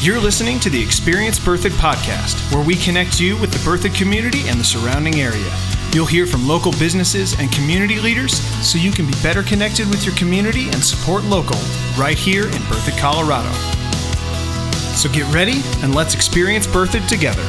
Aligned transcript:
You're 0.00 0.20
listening 0.20 0.60
to 0.60 0.70
the 0.70 0.80
Experience 0.80 1.40
Berthoud 1.40 1.72
podcast, 1.72 2.54
where 2.54 2.64
we 2.64 2.76
connect 2.76 3.18
you 3.18 3.36
with 3.36 3.50
the 3.50 3.58
Berthoud 3.68 3.96
community 3.96 4.46
and 4.48 4.60
the 4.60 4.62
surrounding 4.62 5.16
area. 5.16 5.52
You'll 5.92 6.06
hear 6.06 6.24
from 6.24 6.46
local 6.46 6.70
businesses 6.70 7.36
and 7.40 7.50
community 7.50 7.98
leaders 7.98 8.38
so 8.64 8.78
you 8.78 8.92
can 8.92 9.08
be 9.08 9.14
better 9.24 9.42
connected 9.42 9.90
with 9.90 10.06
your 10.06 10.14
community 10.14 10.66
and 10.66 10.84
support 10.84 11.24
local 11.24 11.58
right 11.98 12.16
here 12.16 12.44
in 12.44 12.62
Berthoud, 12.70 12.96
Colorado. 12.96 13.50
So 14.94 15.08
get 15.08 15.26
ready 15.34 15.62
and 15.82 15.92
let's 15.96 16.14
experience 16.14 16.68
Berthoud 16.68 17.08
together. 17.08 17.42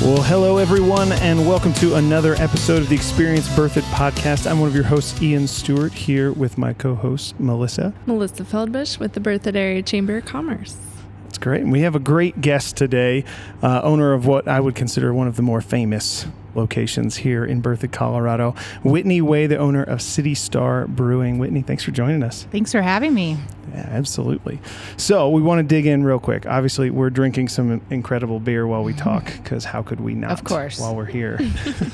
Well, 0.00 0.20
hello 0.22 0.58
everyone, 0.58 1.12
and 1.12 1.46
welcome 1.46 1.72
to 1.74 1.94
another 1.94 2.34
episode 2.34 2.82
of 2.82 2.88
the 2.88 2.94
Experience 2.96 3.46
Berthoud 3.48 3.82
podcast. 3.92 4.50
I'm 4.50 4.58
one 4.58 4.68
of 4.68 4.74
your 4.74 4.84
hosts, 4.84 5.20
Ian 5.22 5.46
Stewart, 5.46 5.92
here 5.92 6.32
with 6.32 6.58
my 6.58 6.72
co-host 6.72 7.38
Melissa. 7.38 7.94
Melissa 8.06 8.44
Feldbush 8.44 8.98
with 8.98 9.12
the 9.12 9.20
Berthoud 9.20 9.54
Area 9.54 9.82
Chamber 9.82 10.16
of 10.16 10.24
Commerce. 10.24 10.76
That's 11.24 11.38
great. 11.38 11.60
And 11.62 11.70
we 11.70 11.82
have 11.82 11.94
a 11.94 12.00
great 12.00 12.40
guest 12.40 12.76
today, 12.76 13.24
uh, 13.62 13.80
owner 13.82 14.12
of 14.12 14.26
what 14.26 14.48
I 14.48 14.58
would 14.58 14.74
consider 14.74 15.14
one 15.14 15.28
of 15.28 15.36
the 15.36 15.42
more 15.42 15.60
famous 15.60 16.26
locations 16.54 17.16
here 17.16 17.44
in 17.44 17.62
Berthoud, 17.62 17.92
Colorado. 17.92 18.54
Whitney 18.82 19.20
Way, 19.20 19.46
the 19.46 19.56
owner 19.56 19.82
of 19.82 20.02
City 20.02 20.34
Star 20.34 20.86
Brewing. 20.86 21.38
Whitney, 21.38 21.62
thanks 21.62 21.82
for 21.82 21.90
joining 21.90 22.22
us. 22.22 22.46
Thanks 22.50 22.72
for 22.72 22.82
having 22.82 23.14
me. 23.14 23.36
Yeah, 23.72 23.88
absolutely. 23.90 24.60
So 24.96 25.30
we 25.30 25.42
want 25.42 25.58
to 25.58 25.62
dig 25.62 25.86
in 25.86 26.04
real 26.04 26.18
quick. 26.18 26.46
Obviously, 26.46 26.90
we're 26.90 27.10
drinking 27.10 27.48
some 27.48 27.80
incredible 27.90 28.40
beer 28.40 28.66
while 28.66 28.84
we 28.84 28.92
talk, 28.92 29.24
because 29.42 29.64
how 29.64 29.82
could 29.82 30.00
we 30.00 30.14
not? 30.14 30.32
Of 30.32 30.44
course. 30.44 30.78
While 30.78 30.96
we're 30.96 31.04
here. 31.06 31.38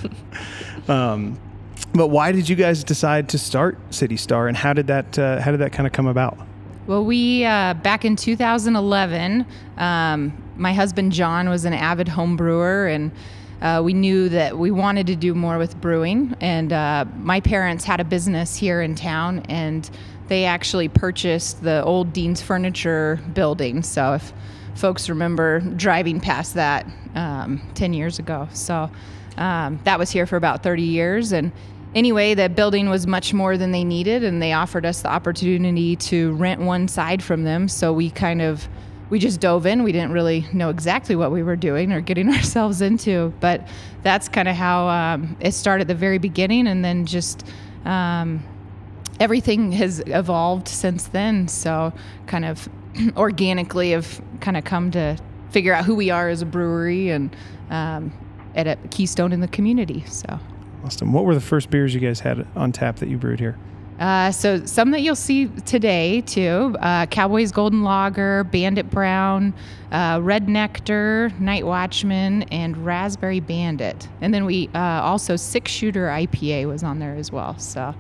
um, 0.89 1.39
but 1.93 2.09
why 2.09 2.33
did 2.33 2.49
you 2.49 2.57
guys 2.57 2.85
decide 2.85 3.29
to 3.31 3.39
start 3.39 3.79
City 3.91 4.17
Star, 4.17 4.49
and 4.49 4.57
how 4.57 4.73
did 4.73 4.89
that 4.89 5.19
uh, 5.19 5.41
how 5.41 5.51
did 5.51 5.61
that 5.61 5.73
kind 5.73 5.87
of 5.87 5.93
come 5.93 6.07
about? 6.07 6.39
Well, 6.87 7.05
we 7.05 7.45
uh, 7.45 7.75
back 7.75 8.05
in 8.05 8.17
2011, 8.17 9.45
um, 9.77 10.43
my 10.57 10.73
husband 10.73 11.13
John 11.13 11.49
was 11.49 11.65
an 11.65 11.75
avid 11.75 12.09
home 12.09 12.37
brewer, 12.37 12.87
and 12.87 13.13
uh, 13.61 13.83
we 13.85 13.93
knew 13.93 14.29
that 14.29 14.57
we 14.57 14.71
wanted 14.71 15.07
to 15.09 15.17
do 15.17 15.35
more 15.35 15.59
with 15.59 15.81
brewing. 15.81 16.37
And 16.41 16.73
uh, 16.73 17.07
my 17.17 17.41
parents 17.41 17.85
had 17.85 18.01
a 18.01 18.05
business 18.05 18.57
here 18.57 18.81
in 18.81 18.95
town, 18.95 19.41
and 19.49 19.89
they 20.29 20.45
actually 20.45 20.89
purchased 20.89 21.63
the 21.63 21.83
old 21.85 22.13
Dean's 22.13 22.41
Furniture 22.41 23.19
building. 23.35 23.83
So 23.83 24.15
if 24.15 24.33
folks 24.75 25.09
remember 25.09 25.61
driving 25.61 26.21
past 26.21 26.55
that 26.55 26.87
um, 27.15 27.61
10 27.75 27.93
years 27.93 28.19
ago, 28.19 28.49
so 28.53 28.91
um, 29.37 29.81
that 29.85 29.99
was 29.99 30.11
here 30.11 30.27
for 30.27 30.37
about 30.37 30.63
30 30.63 30.83
years, 30.83 31.33
and 31.33 31.51
anyway, 31.95 32.35
the 32.35 32.49
building 32.49 32.89
was 32.89 33.07
much 33.07 33.35
more 33.35 33.57
than 33.57 33.73
they 33.73 33.85
needed, 33.85 34.23
and 34.23 34.41
they 34.41 34.53
offered 34.53 34.87
us 34.87 35.03
the 35.03 35.09
opportunity 35.09 35.97
to 35.97 36.33
rent 36.35 36.61
one 36.61 36.87
side 36.87 37.23
from 37.23 37.45
them. 37.45 37.69
So 37.69 37.93
we 37.93 38.11
kind 38.11 38.43
of 38.43 38.69
we 39.11 39.19
just 39.19 39.41
dove 39.41 39.67
in. 39.67 39.83
We 39.83 39.93
didn't 39.93 40.13
really 40.13 40.47
know 40.53 40.69
exactly 40.69 41.17
what 41.17 41.31
we 41.31 41.43
were 41.43 41.57
doing 41.57 41.93
or 41.93 42.01
getting 42.01 42.29
ourselves 42.35 42.81
into, 42.83 43.33
but 43.41 43.67
that's 44.03 44.29
kind 44.29 44.49
of 44.49 44.57
how 44.57 44.89
um, 44.89 45.37
it 45.41 45.53
started 45.53 45.83
at 45.83 45.89
the 45.89 45.95
very 45.95 46.19
beginning, 46.19 46.67
and 46.67 46.85
then 46.85 47.07
just 47.07 47.47
um, 47.85 48.43
everything 49.21 49.73
has 49.73 50.03
evolved 50.07 50.69
since 50.69 51.09
then. 51.09 51.49
So 51.49 51.93
kind 52.27 52.45
of 52.45 52.69
organically 53.17 53.93
have 53.93 54.21
kind 54.41 54.57
of 54.57 54.65
come 54.65 54.91
to 54.93 55.19
figure 55.51 55.73
out 55.73 55.85
who 55.85 55.95
we 55.95 56.11
are 56.11 56.29
as 56.29 56.43
a 56.43 56.47
brewery 56.47 57.11
and 57.11 57.35
um, 57.71 58.13
at 58.55 58.67
a 58.67 58.77
keystone 58.91 59.33
in 59.33 59.41
the 59.41 59.49
community. 59.49 60.05
So. 60.07 60.39
Awesome. 60.85 61.13
What 61.13 61.25
were 61.25 61.35
the 61.35 61.41
first 61.41 61.71
beers 61.71 61.95
you 61.95 62.01
guys 62.01 62.21
had 62.21 62.47
on 62.55 62.73
tap 62.73 62.97
that 62.97 63.09
you 63.09 63.19
brewed 63.19 63.41
here? 63.41 63.59
Uh, 63.99 64.31
so 64.31 64.65
some 64.65 64.93
that 64.93 65.01
you'll 65.01 65.17
see 65.17 65.47
today 65.67 66.21
too: 66.21 66.77
uh, 66.81 67.07
Cowboys 67.07 67.51
Golden 67.51 67.83
Lager, 67.83 68.45
Bandit 68.45 68.91
Brown, 68.91 69.53
uh, 69.91 70.21
Red 70.23 70.49
Nectar, 70.49 71.33
Night 71.41 71.67
Watchman, 71.67 72.45
and 72.45 72.77
Raspberry 72.85 73.41
Bandit. 73.41 74.09
And 74.21 74.33
then 74.33 74.45
we 74.45 74.69
uh, 74.75 74.79
also 74.79 75.37
Six 75.37 75.73
Shooter 75.73 76.07
IPA 76.09 76.69
was 76.69 76.85
on 76.85 76.99
there 76.99 77.17
as 77.17 77.33
well. 77.33 77.59
So 77.59 77.95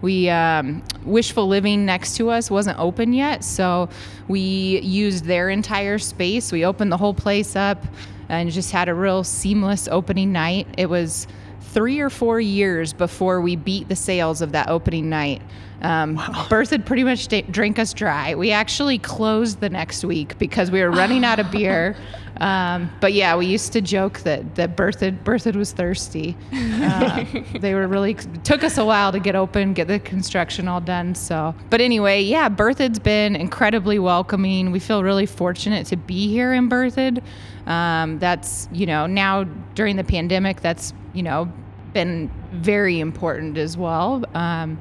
we 0.00 0.30
um, 0.30 0.82
Wishful 1.04 1.46
Living 1.46 1.84
next 1.84 2.16
to 2.16 2.30
us 2.30 2.50
wasn't 2.50 2.78
open 2.78 3.12
yet, 3.12 3.44
so 3.44 3.88
we 4.28 4.80
used 4.80 5.24
their 5.24 5.50
entire 5.50 5.98
space. 5.98 6.50
We 6.50 6.64
opened 6.64 6.90
the 6.90 6.96
whole 6.96 7.14
place 7.14 7.56
up 7.56 7.84
and 8.28 8.50
just 8.50 8.72
had 8.72 8.88
a 8.88 8.94
real 8.94 9.22
seamless 9.22 9.88
opening 9.88 10.32
night. 10.32 10.66
It 10.78 10.88
was 10.88 11.26
three 11.72 12.00
or 12.00 12.10
four 12.10 12.40
years 12.40 12.92
before 12.92 13.40
we 13.40 13.56
beat 13.56 13.88
the 13.88 13.96
sales 13.96 14.42
of 14.42 14.52
that 14.52 14.68
opening 14.68 15.08
night. 15.08 15.42
Um, 15.80 16.14
wow. 16.14 16.46
Berthoud 16.48 16.86
pretty 16.86 17.02
much 17.02 17.28
drank 17.50 17.78
us 17.78 17.92
dry. 17.92 18.34
We 18.34 18.52
actually 18.52 18.98
closed 18.98 19.60
the 19.60 19.70
next 19.70 20.04
week 20.04 20.38
because 20.38 20.70
we 20.70 20.80
were 20.80 20.90
running 20.90 21.24
out 21.24 21.40
of 21.40 21.50
beer. 21.50 21.96
Um, 22.40 22.90
but 23.00 23.12
yeah, 23.12 23.36
we 23.36 23.46
used 23.46 23.72
to 23.74 23.80
joke 23.80 24.20
that 24.20 24.54
that 24.54 24.76
Berthoud 24.76 25.22
Berthoud 25.22 25.54
was 25.54 25.72
thirsty. 25.72 26.36
Uh, 26.52 27.24
they 27.60 27.74
were 27.74 27.86
really 27.86 28.14
took 28.14 28.64
us 28.64 28.78
a 28.78 28.84
while 28.84 29.12
to 29.12 29.20
get 29.20 29.36
open, 29.36 29.74
get 29.74 29.86
the 29.88 29.98
construction 29.98 30.66
all 30.66 30.80
done. 30.80 31.14
So, 31.14 31.54
but 31.70 31.80
anyway, 31.80 32.22
yeah, 32.22 32.48
Berthoud's 32.48 32.98
been 32.98 33.36
incredibly 33.36 33.98
welcoming. 33.98 34.72
We 34.72 34.78
feel 34.78 35.02
really 35.02 35.26
fortunate 35.26 35.86
to 35.88 35.96
be 35.96 36.28
here 36.28 36.52
in 36.52 36.68
Berthoud. 36.68 37.22
Um, 37.66 38.18
that's 38.18 38.68
you 38.72 38.86
know 38.86 39.06
now 39.06 39.44
during 39.74 39.96
the 39.96 40.04
pandemic, 40.04 40.62
that's 40.62 40.94
you 41.12 41.22
know 41.22 41.52
been 41.92 42.30
very 42.52 43.00
important 43.00 43.58
as 43.58 43.76
well. 43.76 44.24
Um, 44.34 44.80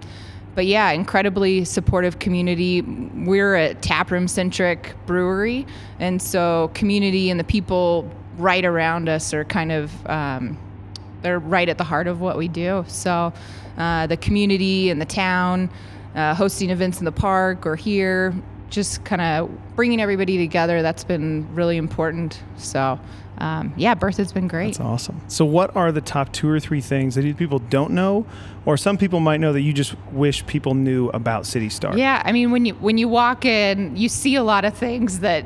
but 0.54 0.66
yeah, 0.66 0.92
incredibly 0.92 1.64
supportive 1.64 2.20
community. 2.20 2.82
We're 2.82 3.56
a 3.56 3.74
taproom 3.76 4.28
centric 4.28 4.96
brewery, 5.06 5.66
and 6.00 6.22
so 6.22 6.72
community 6.74 7.30
and 7.30 7.40
the 7.40 7.46
people 7.46 8.12
right 8.38 8.66
around 8.66 9.08
us 9.08 9.34
are 9.34 9.46
kind 9.46 9.72
of 9.72 10.06
um, 10.08 10.58
they're 11.22 11.40
right 11.40 11.70
at 11.70 11.78
the 11.78 11.84
heart 11.84 12.08
of 12.08 12.20
what 12.20 12.38
we 12.38 12.48
do. 12.48 12.84
So 12.88 13.34
uh, 13.78 14.08
the 14.08 14.18
community 14.18 14.90
and 14.90 15.00
the 15.00 15.06
town, 15.06 15.70
uh, 16.16 16.36
hosting 16.36 16.70
events 16.70 17.00
in 17.00 17.06
the 17.06 17.12
park 17.12 17.66
or 17.66 17.76
here, 17.76 18.34
just 18.72 19.04
kind 19.06 19.22
of 19.22 19.76
bringing 19.76 20.02
everybody 20.02 20.38
together. 20.38 20.82
That's 20.82 21.04
been 21.04 21.48
really 21.54 21.78
important. 21.78 22.42
So 22.58 23.00
um, 23.42 23.74
yeah, 23.76 23.96
Berthoud's 23.96 24.32
been 24.32 24.48
great. 24.48 24.78
That's 24.78 24.80
awesome. 24.80 25.20
So, 25.28 25.46
what 25.46 25.76
are 25.76 25.92
the 25.92 26.00
top 26.00 26.32
two 26.32 26.48
or 26.48 26.60
three 26.60 26.80
things 26.80 27.16
that 27.16 27.38
people 27.38 27.58
don't 27.58 27.92
know, 27.92 28.26
or 28.66 28.78
some 28.78 29.00
people 29.00 29.20
might 29.20 29.40
know 29.40 29.52
that 29.52 29.62
you 29.62 29.74
just 29.74 29.96
wish 30.12 30.46
people 30.46 30.76
knew 30.76 31.10
about 31.10 31.48
City 31.48 31.70
Star? 31.70 31.98
Yeah, 31.98 32.22
I 32.24 32.34
mean, 32.34 32.52
when 32.52 32.66
you 32.66 32.76
when 32.76 33.00
you 33.00 33.08
walk 33.08 33.44
in, 33.44 33.98
you 33.98 34.10
see 34.10 34.36
a 34.36 34.44
lot 34.44 34.64
of 34.64 34.76
things 34.76 35.22
that 35.22 35.46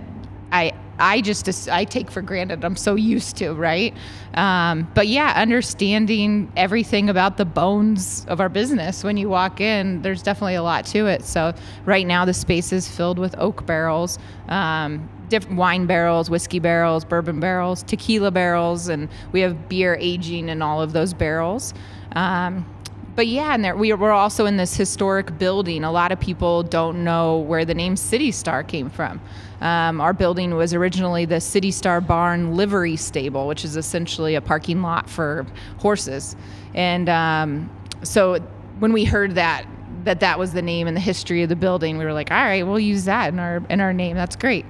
I 0.52 0.74
I 1.00 1.22
just 1.22 1.69
I 1.69 1.85
take 1.85 2.09
for 2.09 2.22
granted. 2.22 2.63
I'm 2.63 2.75
so 2.75 2.95
used 2.95 3.38
to, 3.38 3.53
right? 3.53 3.94
Um, 4.33 4.89
but 4.94 5.07
yeah, 5.07 5.33
understanding 5.35 6.51
everything 6.56 7.09
about 7.09 7.38
the 7.38 7.45
bones 7.45 8.25
of 8.28 8.39
our 8.39 8.50
business 8.50 9.03
when 9.03 9.17
you 9.17 9.29
walk 9.29 9.61
in, 9.61 10.01
there's 10.01 10.23
definitely 10.23 10.56
a 10.56 10.63
lot 10.63 10.85
to 10.88 11.07
it. 11.07 11.23
So 11.23 11.53
right 11.85 12.06
now, 12.06 12.25
the 12.25 12.33
space 12.33 12.72
is 12.72 12.88
filled 12.88 13.19
with 13.19 13.35
oak 13.38 13.66
barrels. 13.66 14.19
Um, 14.47 15.09
different 15.29 15.57
wine 15.57 15.85
barrels, 15.85 16.29
whiskey 16.29 16.59
barrels, 16.59 17.03
bourbon 17.03 17.39
barrels, 17.39 17.83
tequila 17.83 18.31
barrels, 18.31 18.89
and 18.89 19.09
we 19.31 19.41
have 19.41 19.67
beer 19.67 19.97
aging 20.00 20.50
in 20.50 20.62
all 20.62 20.81
of 20.81 20.94
those 20.94 21.13
barrels. 21.13 21.73
Um, 22.16 22.66
but 23.15 23.27
yeah, 23.27 23.53
and 23.53 23.63
there, 23.63 23.75
we, 23.75 23.93
we're 23.93 24.11
also 24.11 24.45
in 24.45 24.57
this 24.57 24.75
historic 24.75 25.37
building. 25.37 25.83
A 25.83 25.91
lot 25.91 26.11
of 26.11 26.19
people 26.19 26.63
don't 26.63 27.03
know 27.03 27.37
where 27.37 27.63
the 27.63 27.73
name 27.73 27.95
City 27.95 28.31
Star 28.31 28.63
came 28.63 28.89
from. 28.89 29.21
Um, 29.61 30.01
our 30.01 30.13
building 30.13 30.53
was 30.55 30.73
originally 30.73 31.23
the 31.23 31.39
City 31.39 31.71
Star 31.71 32.01
Barn 32.01 32.55
Livery 32.55 32.97
Stable, 32.97 33.47
which 33.47 33.63
is 33.63 33.77
essentially 33.77 34.35
a 34.35 34.41
parking 34.41 34.81
lot 34.81 35.09
for 35.09 35.45
horses. 35.79 36.35
And 36.73 37.07
um, 37.07 37.69
so 38.03 38.39
when 38.79 38.91
we 38.91 39.05
heard 39.05 39.35
that 39.35 39.65
that 40.03 40.19
that 40.19 40.37
was 40.37 40.53
the 40.53 40.61
name 40.61 40.85
and 40.85 40.95
the 40.95 41.01
history 41.01 41.41
of 41.41 41.49
the 41.49 41.55
building, 41.55 41.97
we 41.97 42.05
were 42.05 42.13
like, 42.13 42.29
all 42.29 42.37
right, 42.37 42.67
we'll 42.67 42.79
use 42.79 43.05
that 43.05 43.33
in 43.33 43.39
our 43.39 43.63
in 43.69 43.79
our 43.79 43.93
name. 43.93 44.18
That's 44.18 44.35
great. 44.35 44.65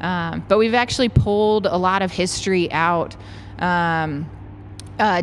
Um, 0.00 0.44
but 0.48 0.58
we've 0.58 0.74
actually 0.74 1.08
pulled 1.08 1.66
a 1.66 1.76
lot 1.76 2.02
of 2.02 2.12
history 2.12 2.70
out, 2.70 3.16
um, 3.58 4.30
uh, 5.00 5.22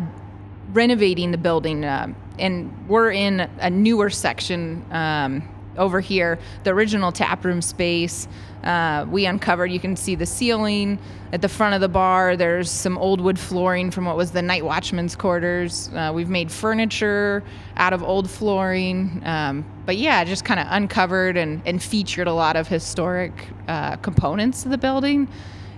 renovating 0.72 1.30
the 1.30 1.38
building. 1.38 1.84
Uh, 1.84 2.12
and 2.38 2.88
we're 2.88 3.10
in 3.10 3.40
a 3.60 3.70
newer 3.70 4.10
section 4.10 4.84
um, 4.90 5.42
over 5.76 6.00
here, 6.00 6.38
the 6.64 6.70
original 6.70 7.12
taproom 7.12 7.62
space. 7.62 8.28
Uh, 8.62 9.06
we 9.08 9.26
uncovered, 9.26 9.70
you 9.70 9.78
can 9.78 9.94
see 9.94 10.14
the 10.14 10.26
ceiling 10.26 10.98
at 11.32 11.40
the 11.40 11.48
front 11.48 11.74
of 11.74 11.80
the 11.80 11.88
bar. 11.88 12.36
There's 12.36 12.70
some 12.70 12.98
old 12.98 13.20
wood 13.20 13.38
flooring 13.38 13.90
from 13.90 14.06
what 14.06 14.16
was 14.16 14.32
the 14.32 14.42
night 14.42 14.64
watchman's 14.64 15.14
quarters. 15.14 15.88
Uh, 15.94 16.10
we've 16.14 16.30
made 16.30 16.50
furniture 16.50 17.44
out 17.76 17.92
of 17.92 18.02
old 18.02 18.28
flooring. 18.28 19.22
Um, 19.24 19.64
but 19.84 19.96
yeah, 19.96 20.24
just 20.24 20.44
kind 20.44 20.58
of 20.58 20.66
uncovered 20.70 21.36
and, 21.36 21.62
and 21.64 21.80
featured 21.82 22.26
a 22.26 22.32
lot 22.32 22.56
of 22.56 22.66
historic 22.66 23.32
uh, 23.68 23.96
components 23.96 24.64
of 24.64 24.70
the 24.70 24.78
building. 24.78 25.28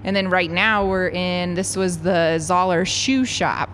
And 0.04 0.14
then 0.14 0.28
right 0.28 0.50
now 0.50 0.86
we're 0.86 1.08
in, 1.08 1.54
this 1.54 1.76
was 1.76 1.98
the 1.98 2.38
Zoller 2.38 2.84
shoe 2.84 3.24
shop. 3.24 3.70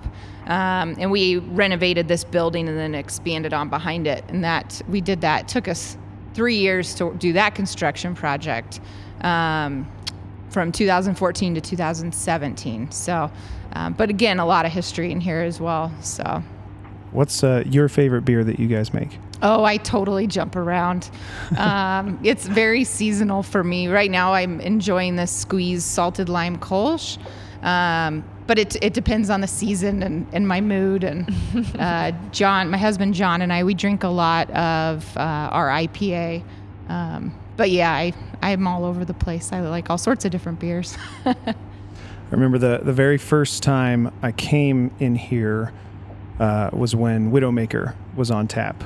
Um, 0.46 0.96
and 0.98 1.10
we 1.10 1.38
renovated 1.38 2.06
this 2.08 2.24
building 2.24 2.68
and 2.68 2.76
then 2.76 2.94
expanded 2.94 3.52
on 3.52 3.68
behind 3.68 4.06
it. 4.06 4.24
And 4.28 4.44
that 4.44 4.82
we 4.88 5.00
did 5.00 5.20
that. 5.22 5.42
It 5.42 5.48
took 5.48 5.68
us 5.68 5.96
three 6.34 6.56
years 6.56 6.94
to 6.96 7.14
do 7.14 7.32
that 7.34 7.54
construction 7.54 8.14
project. 8.14 8.80
Um, 9.22 9.90
from 10.54 10.70
2014 10.70 11.56
to 11.56 11.60
2017. 11.60 12.90
So, 12.92 13.30
um, 13.72 13.92
but 13.92 14.08
again, 14.08 14.38
a 14.38 14.46
lot 14.46 14.64
of 14.64 14.72
history 14.72 15.10
in 15.10 15.20
here 15.20 15.40
as 15.40 15.60
well. 15.60 15.92
So. 16.00 16.42
What's 17.10 17.42
uh, 17.42 17.64
your 17.66 17.88
favorite 17.88 18.22
beer 18.24 18.44
that 18.44 18.58
you 18.60 18.68
guys 18.68 18.94
make? 18.94 19.18
Oh, 19.44 19.62
I 19.62 19.76
totally 19.76 20.26
jump 20.26 20.56
around. 20.56 21.10
Um, 21.58 22.18
it's 22.24 22.46
very 22.46 22.82
seasonal 22.82 23.42
for 23.42 23.62
me. 23.62 23.88
Right 23.88 24.10
now, 24.10 24.32
I'm 24.32 24.58
enjoying 24.62 25.16
this 25.16 25.30
squeeze 25.30 25.84
salted 25.84 26.30
lime 26.30 26.58
Kolsch. 26.58 27.18
Um, 27.62 28.24
but 28.46 28.58
it, 28.58 28.82
it 28.82 28.94
depends 28.94 29.28
on 29.28 29.42
the 29.42 29.46
season 29.46 30.02
and, 30.02 30.26
and 30.32 30.48
my 30.48 30.62
mood. 30.62 31.04
And 31.04 31.30
uh, 31.78 32.12
John, 32.32 32.70
my 32.70 32.78
husband 32.78 33.12
John, 33.12 33.42
and 33.42 33.52
I, 33.52 33.64
we 33.64 33.74
drink 33.74 34.02
a 34.02 34.08
lot 34.08 34.50
of 34.50 35.14
uh, 35.16 35.20
our 35.20 35.68
IPA. 35.68 36.42
Um, 36.88 37.38
but 37.58 37.70
yeah, 37.70 37.92
I, 37.92 38.14
I'm 38.42 38.66
all 38.66 38.86
over 38.86 39.04
the 39.04 39.14
place. 39.14 39.52
I 39.52 39.60
like 39.60 39.90
all 39.90 39.98
sorts 39.98 40.24
of 40.24 40.30
different 40.30 40.58
beers. 40.58 40.96
I 41.26 41.36
remember 42.30 42.56
the, 42.56 42.80
the 42.82 42.94
very 42.94 43.18
first 43.18 43.62
time 43.62 44.10
I 44.22 44.32
came 44.32 44.90
in 44.98 45.14
here 45.14 45.72
uh, 46.40 46.70
was 46.72 46.96
when 46.96 47.30
Widowmaker 47.30 47.94
was 48.16 48.30
on 48.30 48.48
tap. 48.48 48.82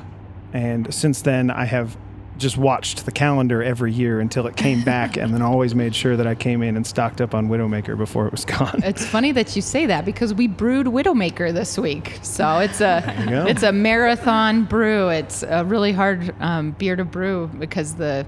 And 0.53 0.93
since 0.93 1.23
then, 1.23 1.50
I 1.50 1.65
have 1.65 1.97
just 2.39 2.56
watched 2.56 3.05
the 3.05 3.11
calendar 3.12 3.62
every 3.62 3.93
year 3.93 4.21
until 4.21 4.47
it 4.47 4.56
came 4.56 4.83
back, 4.85 5.17
and 5.17 5.35
then 5.35 5.43
always 5.43 5.75
made 5.75 5.95
sure 5.95 6.17
that 6.17 6.27
I 6.27 6.35
came 6.35 6.62
in 6.62 6.77
and 6.77 6.87
stocked 6.87 7.21
up 7.21 7.35
on 7.35 7.49
Widowmaker 7.49 7.99
before 7.99 8.27
it 8.27 8.33
was 8.33 8.45
gone. 8.45 8.81
It's 8.85 9.05
funny 9.05 9.33
that 9.33 9.56
you 9.56 9.62
say 9.62 9.87
that 9.87 10.05
because 10.05 10.33
we 10.33 10.47
brewed 10.47 10.87
Widowmaker 10.87 11.53
this 11.53 11.77
week, 11.77 12.19
so 12.23 12.59
it's 12.59 12.81
a 12.81 13.03
it's 13.49 13.62
a 13.65 13.73
marathon 13.73 14.65
brew. 14.65 15.09
It's 15.09 15.43
a 15.43 15.65
really 15.65 15.93
hard 15.93 16.35
um, 16.41 16.71
beer 16.73 16.97
to 16.97 17.05
brew 17.05 17.51
because 17.59 17.97
the 17.97 18.25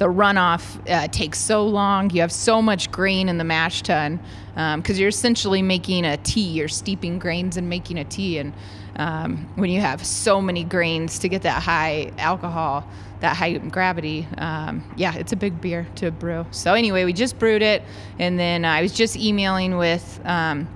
the 0.00 0.06
runoff 0.06 0.80
uh, 0.90 1.06
takes 1.08 1.38
so 1.38 1.66
long. 1.66 2.08
You 2.08 2.22
have 2.22 2.32
so 2.32 2.62
much 2.62 2.90
grain 2.90 3.28
in 3.28 3.36
the 3.36 3.44
mash 3.44 3.82
tun 3.82 4.18
because 4.54 4.96
um, 4.96 4.96
you're 4.96 5.10
essentially 5.10 5.60
making 5.60 6.06
a 6.06 6.16
tea. 6.16 6.48
You're 6.48 6.68
steeping 6.68 7.18
grains 7.18 7.58
and 7.58 7.68
making 7.68 7.98
a 7.98 8.04
tea, 8.04 8.38
and 8.38 8.54
um, 8.96 9.46
when 9.56 9.68
you 9.68 9.80
have 9.82 10.04
so 10.04 10.40
many 10.40 10.64
grains 10.64 11.18
to 11.18 11.28
get 11.28 11.42
that 11.42 11.62
high 11.62 12.12
alcohol 12.16 12.88
that 13.20 13.36
high 13.36 13.52
gravity. 13.58 14.26
Um, 14.38 14.82
yeah, 14.96 15.14
it's 15.14 15.32
a 15.32 15.36
big 15.36 15.60
beer 15.60 15.86
to 15.96 16.10
brew. 16.10 16.46
So 16.52 16.72
anyway, 16.72 17.04
we 17.04 17.12
just 17.12 17.38
brewed 17.38 17.60
it, 17.60 17.82
and 18.18 18.38
then 18.38 18.64
I 18.64 18.80
was 18.80 18.94
just 18.94 19.16
emailing 19.16 19.76
with 19.76 20.20
um, 20.24 20.66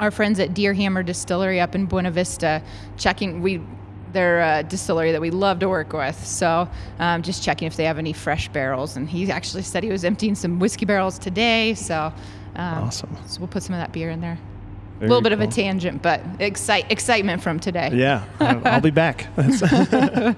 our 0.00 0.10
friends 0.10 0.40
at 0.40 0.50
Deerhammer 0.50 1.06
Distillery 1.06 1.60
up 1.60 1.76
in 1.76 1.86
Buena 1.86 2.10
Vista, 2.10 2.60
checking 2.96 3.40
we. 3.40 3.62
They're 4.14 4.40
a 4.40 4.62
distillery 4.62 5.12
that 5.12 5.20
we 5.20 5.30
love 5.30 5.58
to 5.58 5.68
work 5.68 5.92
with. 5.92 6.26
So, 6.26 6.68
um, 6.98 7.22
just 7.22 7.44
checking 7.44 7.66
if 7.66 7.76
they 7.76 7.84
have 7.84 7.98
any 7.98 8.14
fresh 8.14 8.48
barrels. 8.48 8.96
And 8.96 9.08
he 9.08 9.30
actually 9.30 9.62
said 9.62 9.82
he 9.82 9.90
was 9.90 10.04
emptying 10.04 10.34
some 10.34 10.58
whiskey 10.58 10.86
barrels 10.86 11.18
today. 11.18 11.74
So, 11.74 12.12
um, 12.56 12.84
awesome. 12.84 13.14
So, 13.26 13.40
we'll 13.40 13.48
put 13.48 13.62
some 13.62 13.74
of 13.74 13.80
that 13.80 13.92
beer 13.92 14.08
in 14.08 14.22
there. 14.22 14.38
Very 15.00 15.06
a 15.06 15.08
little 15.08 15.22
bit 15.22 15.36
cool. 15.36 15.42
of 15.42 15.48
a 15.50 15.52
tangent, 15.52 16.00
but 16.00 16.22
excite, 16.38 16.90
excitement 16.90 17.42
from 17.42 17.60
today. 17.60 17.90
Yeah, 17.92 18.24
I'll 18.40 18.80
be 18.80 18.90
back. 18.90 19.26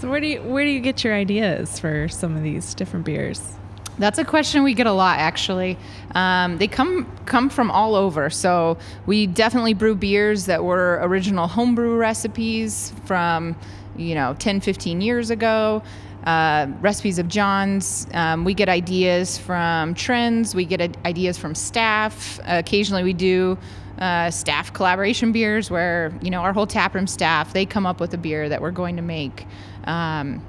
So 0.00 0.08
where 0.08 0.20
do 0.20 0.28
you 0.28 0.42
where 0.42 0.64
do 0.64 0.70
you 0.70 0.78
get 0.78 1.02
your 1.02 1.12
ideas 1.12 1.80
for 1.80 2.06
some 2.08 2.36
of 2.36 2.44
these 2.44 2.72
different 2.74 3.04
beers? 3.04 3.42
That's 3.98 4.18
a 4.18 4.24
question 4.24 4.62
we 4.62 4.74
get 4.74 4.86
a 4.86 4.92
lot, 4.92 5.18
actually. 5.18 5.76
Um, 6.14 6.58
they 6.58 6.68
come 6.68 7.10
come 7.26 7.50
from 7.50 7.70
all 7.70 7.94
over. 7.94 8.30
So 8.30 8.78
we 9.06 9.26
definitely 9.26 9.74
brew 9.74 9.94
beers 9.96 10.46
that 10.46 10.62
were 10.62 10.98
original 11.02 11.48
homebrew 11.48 11.96
recipes 11.96 12.92
from, 13.04 13.56
you 13.96 14.14
know, 14.14 14.34
10, 14.38 14.60
15 14.60 15.00
years 15.00 15.30
ago. 15.30 15.82
Uh, 16.24 16.66
recipes 16.80 17.18
of 17.18 17.28
John's. 17.28 18.06
Um, 18.12 18.44
we 18.44 18.54
get 18.54 18.68
ideas 18.68 19.38
from 19.38 19.94
trends. 19.94 20.54
We 20.54 20.64
get 20.64 20.96
ideas 21.04 21.38
from 21.38 21.54
staff. 21.54 22.38
Uh, 22.40 22.58
occasionally, 22.58 23.02
we 23.02 23.12
do 23.12 23.58
uh, 23.98 24.30
staff 24.30 24.72
collaboration 24.72 25.32
beers 25.32 25.70
where 25.70 26.12
you 26.22 26.30
know 26.30 26.40
our 26.40 26.52
whole 26.52 26.66
taproom 26.66 27.06
staff 27.06 27.52
they 27.52 27.66
come 27.66 27.84
up 27.84 27.98
with 27.98 28.14
a 28.14 28.18
beer 28.18 28.48
that 28.48 28.60
we're 28.62 28.70
going 28.70 28.96
to 28.96 29.02
make. 29.02 29.46
Um, 29.84 30.42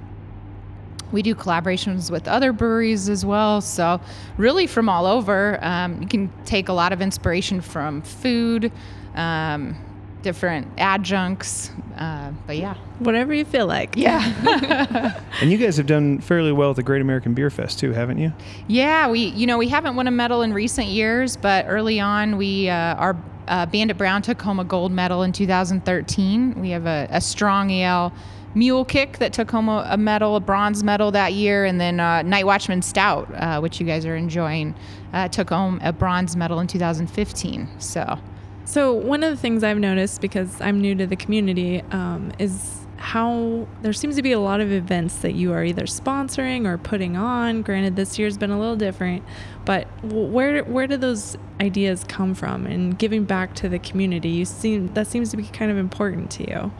we 1.12 1.22
do 1.22 1.36
collaborations 1.36 2.12
with 2.12 2.28
other 2.28 2.52
breweries 2.54 3.10
as 3.10 3.26
well. 3.26 3.62
So, 3.62 4.00
really, 4.38 4.68
from 4.68 4.90
all 4.90 5.06
over, 5.06 5.64
um, 5.64 6.02
you 6.02 6.08
can 6.08 6.32
take 6.46 6.70
a 6.70 6.74
lot 6.74 6.94
of 6.94 7.02
inspiration 7.02 7.62
from 7.62 8.02
food, 8.02 8.72
um, 9.16 9.76
different 10.22 10.68
adjuncts. 10.78 11.72
Uh, 11.98 12.32
but 12.48 12.58
yeah. 12.58 12.76
Whatever 13.00 13.34
you 13.34 13.46
feel 13.46 13.68
like. 13.68 13.96
Yeah. 13.96 15.20
and 15.42 15.52
you 15.52 15.58
guys 15.58 15.78
have 15.78 15.86
done 15.88 16.20
fairly 16.20 16.52
well 16.52 16.70
at 16.70 16.76
the 16.76 16.84
Great 16.84 17.02
American 17.02 17.34
Beer 17.34 17.50
Fest, 17.50 17.80
too, 17.80 17.92
haven't 17.92 18.20
you? 18.20 18.34
yeah. 18.68 19.10
We, 19.10 19.20
you 19.20 19.48
know, 19.48 19.58
we 19.58 19.68
haven't 19.68 19.96
won 19.96 20.08
a 20.08 20.12
medal 20.12 20.42
in 20.42 20.54
recent 20.54 20.88
years, 20.88 21.36
but 21.36 21.66
early 21.68 22.00
on, 22.00 22.38
we, 22.38 22.70
uh, 22.70 22.96
our 22.96 23.18
uh, 23.50 23.66
Bandit 23.66 23.98
Brown 23.98 24.22
took 24.22 24.42
home 24.42 24.60
a 24.60 24.64
gold 24.64 24.92
medal 24.92 25.24
in 25.24 25.34
2013. 25.34 26.62
We 26.62 26.70
have 26.70 26.86
a, 26.86 27.08
a 27.10 27.20
strong 27.20 27.72
ale 27.72 28.14
Mule 28.56 28.86
Kick 28.86 29.20
that 29.20 29.34
took 29.34 29.52
home 29.52 29.70
a, 29.70 29.86
a, 29.90 29.98
medal, 29.98 30.36
a 30.36 30.40
bronze 30.40 30.84
medal 30.84 31.12
that 31.12 31.34
year, 31.34 31.66
and 31.66 31.80
then 31.80 32.00
uh, 32.00 32.22
Night 32.24 32.46
Watchman 32.46 32.82
Stout, 32.82 33.30
uh, 33.36 33.60
which 33.60 33.80
you 33.80 33.86
guys 33.86 34.06
are 34.06 34.16
enjoying, 34.16 34.76
uh, 35.14 35.28
took 35.28 35.50
home 35.50 35.80
a 35.84 35.94
bronze 35.94 36.36
medal 36.36 36.60
in 36.60 36.68
2015. 36.68 37.68
So, 37.80 38.20
so 38.66 38.94
one 38.94 39.24
of 39.24 39.30
the 39.30 39.38
things 39.38 39.64
I've 39.64 39.78
noticed 39.78 40.22
because 40.22 40.60
I'm 40.62 40.82
new 40.82 40.96
to 40.96 41.06
the 41.06 41.16
community 41.16 41.82
um, 41.92 42.32
is 42.40 42.80
how 43.00 43.66
there 43.82 43.94
seems 43.94 44.18
to 44.18 44.22
be 44.22 44.34
a 44.34 44.40
lot 44.40 44.60
of 44.60 44.72
events 44.72 45.16
that 45.20 45.34
you 45.34 45.54
are 45.54 45.64
either 45.64 45.84
sponsoring 45.84 46.68
or 46.68 46.78
putting 46.78 47.16
on. 47.16 47.62
Granted, 47.62 47.96
this 47.96 48.20
year's 48.20 48.38
been 48.38 48.52
a 48.52 48.60
little 48.60 48.76
different, 48.76 49.24
but 49.64 49.88
where 50.04 50.64
where 50.66 50.86
do 50.86 50.98
those 50.98 51.38
ideas 51.62 52.04
come 52.04 52.34
from? 52.36 52.66
And 52.66 53.00
giving 53.00 53.24
back 53.24 53.56
to 53.56 53.70
the 53.70 53.80
community, 53.80 54.30
you 54.30 54.46
seem 54.46 54.94
that 54.96 55.08
seems 55.08 55.32
to 55.32 55.38
be 55.38 55.44
kind 55.44 55.72
of 55.72 55.78
important 55.78 56.30
to 56.32 56.50
you. 56.50 56.72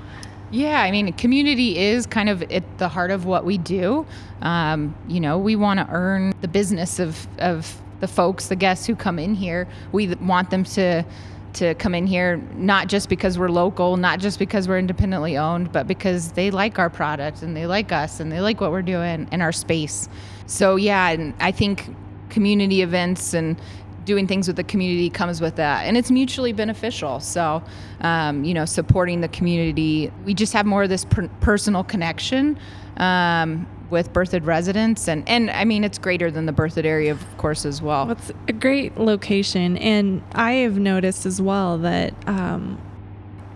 Yeah, 0.52 0.82
I 0.82 0.90
mean, 0.92 1.14
community 1.14 1.78
is 1.78 2.08
kind 2.08 2.28
of 2.30 2.42
at 2.52 2.78
the 2.80 2.88
heart 2.88 3.12
of 3.12 3.26
what 3.26 3.46
we 3.46 3.58
do. 3.58 4.06
Um, 4.42 4.96
you 5.08 5.20
know, 5.20 5.38
we 5.38 5.56
want 5.56 5.80
to 5.80 5.88
earn 5.90 6.34
the 6.42 6.48
business 6.48 7.00
of, 7.00 7.28
of 7.38 7.80
the 8.00 8.08
folks, 8.08 8.48
the 8.48 8.56
guests 8.56 8.88
who 8.88 8.96
come 8.96 9.20
in 9.20 9.36
here. 9.36 9.68
We 9.92 10.16
want 10.16 10.50
them 10.50 10.64
to 10.66 11.06
to 11.52 11.74
come 11.76 11.96
in 11.96 12.06
here 12.06 12.38
not 12.54 12.88
just 12.88 13.10
because 13.10 13.40
we're 13.40 13.50
local, 13.50 13.98
not 13.98 14.20
just 14.20 14.38
because 14.38 14.68
we're 14.68 14.78
independently 14.78 15.36
owned, 15.36 15.72
but 15.72 15.88
because 15.88 16.32
they 16.34 16.52
like 16.52 16.78
our 16.78 16.92
product 16.92 17.42
and 17.42 17.58
they 17.58 17.66
like 17.66 17.92
us 17.92 18.20
and 18.20 18.32
they 18.32 18.40
like 18.40 18.62
what 18.62 18.72
we're 18.72 18.84
doing 18.84 19.28
in 19.32 19.42
our 19.42 19.52
space. 19.52 20.08
So 20.46 20.76
yeah, 20.76 21.10
and 21.10 21.34
I 21.40 21.52
think 21.52 21.90
community 22.30 22.84
events 22.84 23.34
and 23.34 23.60
doing 24.06 24.28
things 24.28 24.48
with 24.48 24.56
the 24.56 24.64
community 24.64 25.10
comes 25.10 25.42
with 25.42 25.56
that. 25.56 25.86
And 25.86 25.98
it's 25.98 26.12
mutually 26.12 26.54
beneficial. 26.54 27.20
So 27.20 27.64
um, 28.02 28.44
you 28.44 28.54
know 28.54 28.66
supporting 28.66 29.22
the 29.22 29.28
community. 29.28 30.12
We 30.26 30.34
just 30.34 30.54
have 30.54 30.66
more 30.66 30.84
of 30.84 30.90
this 30.90 31.06
per- 31.06 31.30
personal 31.42 31.84
connection 31.84 32.58
um, 32.98 33.68
with 33.90 34.14
Berthoud 34.14 34.46
residents. 34.46 35.08
And 35.08 35.28
and 35.28 35.50
I 35.52 35.66
mean 35.66 35.84
it's 35.84 35.98
greater 35.98 36.32
than 36.32 36.46
the 36.46 36.54
Berthoud 36.54 36.86
area 36.86 37.12
of 37.12 37.38
course 37.38 37.66
as 37.66 37.82
well. 37.82 38.12
it's 38.12 38.32
a 38.48 38.54
great 38.54 38.98
location. 38.98 39.78
And 39.78 40.22
I 40.34 40.54
have 40.54 40.78
noticed 40.78 41.26
as 41.26 41.42
well 41.42 41.78
that 41.80 42.14
um, 42.28 42.82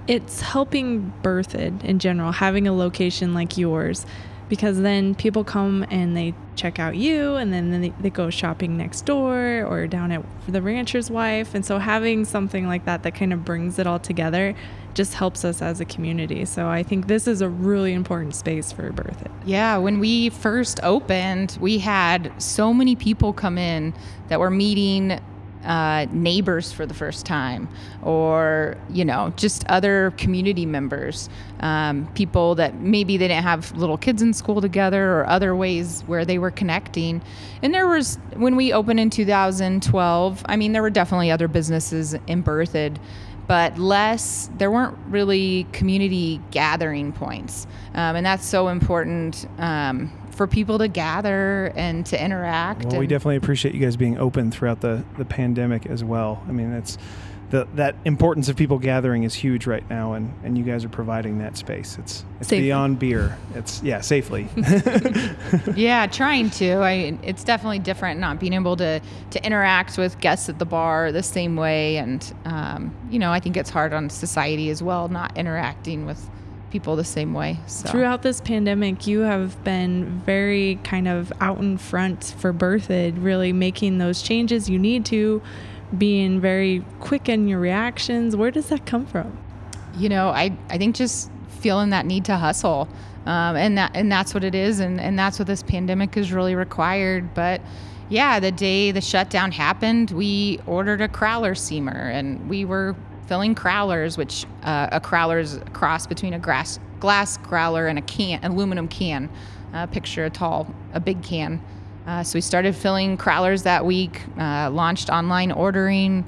it's 0.08 0.42
helping 0.42 1.14
Berthoud 1.22 1.84
in 1.84 2.00
general 2.00 2.32
having 2.32 2.68
a 2.68 2.74
location 2.74 3.34
like 3.34 3.58
yours 3.58 4.06
because 4.50 4.82
then 4.82 5.16
people 5.16 5.44
come 5.44 5.86
and 5.90 6.16
they 6.16 6.34
check 6.56 6.80
out 6.80 6.96
you 6.96 7.36
and 7.36 7.52
then 7.52 7.82
they, 7.82 7.90
they 7.90 8.10
go 8.10 8.30
shopping 8.30 8.78
next 8.78 9.06
door 9.06 9.66
or 9.66 9.88
down 9.88 10.12
at 10.12 10.24
the 10.48 10.62
rancher's 10.62 11.10
wife. 11.10 11.56
And 11.56 11.66
so 11.66 11.80
having 11.80 12.26
something 12.26 12.68
like 12.68 12.86
that 12.86 13.04
that 13.04 13.16
kind 13.16 13.34
of 13.34 13.44
brings 13.46 13.80
it 13.80 13.88
all 13.88 14.00
together 14.00 14.56
just 14.94 15.16
helps 15.16 15.44
us 15.44 15.62
as 15.62 15.80
a 15.80 15.86
community. 15.86 16.46
So 16.46 16.68
i 16.68 16.84
think 16.84 17.08
this 17.08 17.28
is 17.28 17.42
a 17.42 17.50
really 17.50 17.94
important 17.94 18.36
space 18.36 18.72
for 18.72 18.92
Berthoud 18.92 19.32
yeah 19.46 19.78
when 19.78 20.00
we 20.00 20.30
first 20.30 20.80
opened 20.84 21.58
we 21.60 21.78
had 21.78 22.32
so 22.38 22.74
many 22.74 22.96
people 22.96 23.34
come 23.34 23.58
in 23.58 23.94
that 24.28 24.40
were 24.40 24.50
meeting 24.50 25.20
uh, 25.64 26.06
neighbors 26.12 26.72
for 26.72 26.86
the 26.86 26.94
first 26.94 27.26
time, 27.26 27.68
or 28.02 28.78
you 28.90 29.06
know, 29.06 29.34
just 29.36 29.66
other 29.68 30.12
community 30.18 30.66
members, 30.66 31.30
um, 31.60 32.08
people 32.14 32.56
that 32.56 32.76
maybe 32.76 33.18
they 33.18 33.28
didn't 33.28 33.44
have 33.44 33.72
little 33.78 33.98
kids 33.98 34.22
in 34.22 34.34
school 34.34 34.62
together, 34.62 35.20
or 35.20 35.28
other 35.28 35.56
ways 35.56 36.04
where 36.08 36.26
they 36.26 36.38
were 36.38 36.52
connecting. 36.52 37.22
And 37.62 37.74
there 37.74 37.88
was 37.88 38.18
when 38.36 38.56
we 38.56 38.74
opened 38.74 39.00
in 39.00 39.10
2012. 39.10 40.46
I 40.46 40.56
mean, 40.56 40.74
there 40.74 40.82
were 40.82 40.90
definitely 40.90 41.32
other 41.32 41.48
businesses 41.48 42.14
in 42.28 42.44
Berthoud 42.44 42.98
but 43.46 43.78
less 43.78 44.50
there 44.58 44.72
weren't 44.72 44.98
really 45.08 45.68
community 45.74 46.40
gathering 46.52 47.12
points 47.12 47.68
um, 47.94 48.16
and 48.16 48.26
that's 48.26 48.46
so 48.46 48.70
important 48.70 49.46
um, 49.58 50.10
for 50.34 50.48
people 50.48 50.78
to 50.80 50.88
gather 50.88 51.72
and 51.76 52.06
to 52.08 52.24
interact. 52.24 52.86
Well, 52.86 53.00
we 53.00 53.08
definitely 53.08 53.38
appreciate 53.38 53.74
you 53.74 53.82
guys 53.82 53.96
being 53.96 54.18
open 54.18 54.52
throughout 54.52 54.82
the, 54.82 55.04
the 55.18 55.26
pandemic 55.26 55.86
as 55.86 56.04
well. 56.04 56.44
I 56.48 56.52
mean, 56.52 56.72
it's 56.74 56.98
the, 57.54 57.68
that 57.76 57.96
importance 58.04 58.50
of 58.50 58.56
people 58.56 58.80
gathering 58.80 59.24
is 59.24 59.36
huge 59.36 59.68
right 59.68 59.88
now, 59.88 60.14
and, 60.14 60.34
and 60.44 60.58
you 60.58 60.64
guys 60.64 60.84
are 60.84 60.90
providing 60.90 61.38
that 61.38 61.56
space. 61.56 62.00
It's 62.00 62.26
it's 62.40 62.50
Safely. 62.50 62.64
beyond 62.64 62.98
beer. 62.98 63.38
It's 63.54 63.84
yeah, 63.84 64.02
safely. 64.02 64.48
yeah, 65.76 66.08
trying 66.08 66.50
to. 66.52 66.78
I 66.78 67.16
it's 67.22 67.44
definitely 67.44 67.78
different 67.78 68.20
not 68.20 68.40
being 68.40 68.54
able 68.54 68.76
to 68.78 69.00
to 69.30 69.46
interact 69.46 70.00
with 70.00 70.20
guests 70.20 70.50
at 70.50 70.58
the 70.58 70.66
bar 70.66 71.12
the 71.12 71.22
same 71.22 71.56
way, 71.56 71.98
and 71.98 72.34
um, 72.46 72.96
you 73.12 73.20
know 73.20 73.32
I 73.32 73.40
think 73.40 73.56
it's 73.56 73.70
hard 73.70 73.94
on 73.94 74.10
society 74.10 74.72
as 74.72 74.82
well 74.82 75.08
not 75.08 75.38
interacting 75.38 76.08
with 76.08 76.28
people 76.74 76.96
the 76.96 77.04
same 77.04 77.36
way. 77.36 77.60
So. 77.68 77.88
Throughout 77.88 78.24
this 78.24 78.42
pandemic, 78.42 79.06
you 79.06 79.20
have 79.20 79.64
been 79.64 80.22
very 80.26 80.80
kind 80.84 81.08
of 81.08 81.32
out 81.40 81.60
in 81.60 81.78
front 81.78 82.34
for 82.40 82.52
Berthoud, 82.52 83.24
really 83.24 83.54
making 83.54 84.00
those 84.00 84.24
changes 84.24 84.70
you 84.72 84.80
need 84.80 85.06
to, 85.06 85.42
being 85.96 86.42
very 86.42 86.84
quick 87.00 87.30
in 87.30 87.48
your 87.48 87.60
reactions. 87.60 88.36
Where 88.36 88.50
does 88.50 88.70
that 88.70 88.88
come 88.88 89.06
from? 89.06 89.38
You 89.96 90.10
know, 90.10 90.30
I 90.30 90.58
I 90.70 90.80
think 90.80 90.96
just 90.96 91.30
feeling 91.60 91.92
that 91.92 92.08
need 92.08 92.26
to 92.26 92.38
hustle. 92.38 92.90
Um, 93.28 93.56
and 93.56 93.78
that 93.78 93.92
and 93.94 94.12
that's 94.12 94.34
what 94.34 94.44
it 94.44 94.56
is 94.56 94.82
and, 94.82 95.00
and 95.00 95.18
that's 95.18 95.40
what 95.40 95.48
this 95.48 95.64
pandemic 95.64 96.16
has 96.16 96.34
really 96.34 96.56
required 96.56 97.34
but 97.34 97.62
yeah 98.10 98.38
the 98.42 98.52
day 98.52 98.92
the 98.92 99.00
shutdown 99.00 99.54
happened 99.54 100.12
we 100.12 100.60
ordered 100.68 101.00
a 101.00 101.08
crowler 101.08 101.56
seamer 101.56 102.12
and 102.12 102.50
we 102.50 102.66
were 102.66 102.98
filling 103.28 103.56
crowlers 103.56 104.18
which 104.18 104.46
uh, 104.64 104.90
a 104.92 105.00
crowler 105.00 105.40
is 105.42 105.56
a 105.56 105.62
cross 105.72 106.08
between 106.08 106.34
a 106.34 106.40
glass 106.40 106.80
glass 107.00 107.38
crowler 107.40 107.90
and 107.90 108.00
a 108.00 108.02
can 108.02 108.40
an 108.44 108.52
aluminum 108.52 108.88
can 108.88 109.30
uh, 109.74 109.86
picture 109.88 110.26
a 110.26 110.30
tall 110.30 110.74
a 110.94 111.00
big 111.00 111.22
can 111.24 111.62
uh, 112.08 112.22
so 112.22 112.36
we 112.36 112.42
started 112.42 112.76
filling 112.76 113.18
crowlers 113.18 113.64
that 113.64 113.86
week 113.86 114.22
uh, 114.38 114.70
launched 114.70 115.10
online 115.10 115.52
ordering 115.52 116.26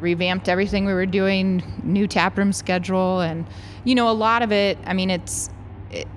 revamped 0.00 0.48
everything 0.48 0.84
we 0.84 0.92
were 0.92 1.06
doing 1.06 1.62
new 1.84 2.06
taproom 2.06 2.52
schedule 2.52 3.20
and 3.20 3.46
you 3.84 3.94
know 3.94 4.10
a 4.10 4.12
lot 4.12 4.42
of 4.42 4.52
it 4.52 4.76
i 4.84 4.92
mean 4.92 5.10
it's 5.10 5.48
it, 5.90 6.08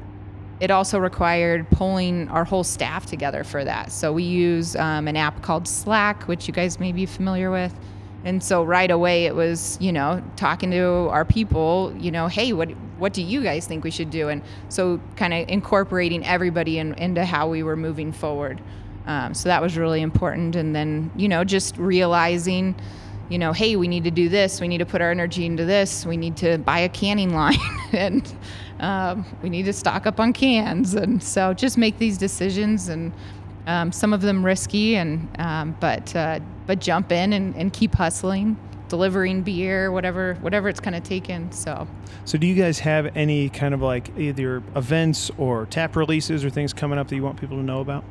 it 0.59 0.71
also 0.71 0.97
required 0.97 1.69
pulling 1.69 2.29
our 2.29 2.45
whole 2.45 2.63
staff 2.63 3.05
together 3.05 3.43
for 3.43 3.63
that. 3.65 3.91
So 3.91 4.13
we 4.13 4.23
use 4.23 4.75
um, 4.75 5.07
an 5.07 5.17
app 5.17 5.41
called 5.41 5.67
Slack, 5.67 6.23
which 6.23 6.47
you 6.47 6.53
guys 6.53 6.79
may 6.79 6.91
be 6.91 7.05
familiar 7.05 7.51
with. 7.51 7.77
And 8.25 8.43
so 8.43 8.63
right 8.63 8.89
away 8.89 9.25
it 9.25 9.35
was, 9.35 9.77
you 9.79 9.91
know, 9.91 10.21
talking 10.35 10.71
to 10.71 11.07
our 11.11 11.23
people, 11.23 11.95
you 11.97 12.11
know, 12.11 12.27
hey, 12.27 12.53
what 12.53 12.71
what 12.97 13.13
do 13.13 13.21
you 13.21 13.41
guys 13.43 13.67
think 13.67 13.83
we 13.83 13.91
should 13.91 14.09
do? 14.09 14.29
And 14.29 14.41
so 14.69 14.99
kind 15.15 15.33
of 15.33 15.47
incorporating 15.47 16.25
everybody 16.25 16.79
in, 16.79 16.93
into 16.95 17.23
how 17.23 17.47
we 17.49 17.61
were 17.61 17.75
moving 17.75 18.11
forward. 18.11 18.61
Um, 19.05 19.33
so 19.33 19.49
that 19.49 19.61
was 19.61 19.77
really 19.77 20.01
important. 20.01 20.55
And 20.55 20.75
then, 20.75 21.11
you 21.15 21.27
know, 21.27 21.43
just 21.43 21.77
realizing, 21.77 22.73
you 23.29 23.37
know, 23.37 23.53
hey, 23.53 23.75
we 23.75 23.87
need 23.87 24.05
to 24.05 24.11
do 24.11 24.29
this. 24.29 24.59
We 24.59 24.67
need 24.67 24.79
to 24.79 24.85
put 24.85 25.01
our 25.01 25.11
energy 25.11 25.45
into 25.45 25.65
this. 25.65 26.05
We 26.05 26.17
need 26.17 26.37
to 26.37 26.57
buy 26.57 26.79
a 26.79 26.89
canning 26.89 27.35
line, 27.35 27.59
and 27.91 28.33
um, 28.79 29.25
we 29.43 29.49
need 29.49 29.65
to 29.65 29.73
stock 29.73 30.05
up 30.05 30.19
on 30.19 30.33
cans. 30.33 30.93
And 30.93 31.21
so, 31.21 31.53
just 31.53 31.77
make 31.77 31.97
these 31.97 32.17
decisions, 32.17 32.89
and 32.89 33.11
um, 33.67 33.91
some 33.91 34.13
of 34.13 34.21
them 34.21 34.45
risky, 34.45 34.95
and 34.95 35.27
um, 35.39 35.75
but 35.79 36.15
uh, 36.15 36.39
but 36.65 36.79
jump 36.79 37.11
in 37.11 37.33
and, 37.33 37.55
and 37.55 37.71
keep 37.71 37.95
hustling, 37.95 38.57
delivering 38.89 39.41
beer, 39.43 39.91
whatever 39.91 40.35
whatever 40.41 40.69
it's 40.69 40.79
kind 40.79 40.95
of 40.95 41.03
taken. 41.03 41.51
So. 41.51 41.87
So, 42.25 42.37
do 42.37 42.47
you 42.47 42.55
guys 42.55 42.79
have 42.79 43.15
any 43.15 43.49
kind 43.49 43.73
of 43.73 43.81
like 43.81 44.09
either 44.17 44.63
events 44.75 45.29
or 45.37 45.67
tap 45.67 45.95
releases 45.95 46.43
or 46.43 46.49
things 46.49 46.73
coming 46.73 46.97
up 46.97 47.07
that 47.09 47.15
you 47.15 47.23
want 47.23 47.39
people 47.39 47.57
to 47.57 47.63
know 47.63 47.81
about? 47.81 48.03